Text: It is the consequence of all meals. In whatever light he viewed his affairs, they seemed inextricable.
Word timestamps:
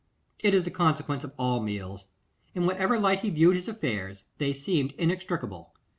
It 0.39 0.55
is 0.55 0.63
the 0.63 0.71
consequence 0.71 1.23
of 1.23 1.31
all 1.37 1.59
meals. 1.59 2.07
In 2.55 2.65
whatever 2.65 2.97
light 2.97 3.19
he 3.19 3.29
viewed 3.29 3.55
his 3.55 3.67
affairs, 3.67 4.23
they 4.39 4.51
seemed 4.51 4.93
inextricable. 4.93 5.75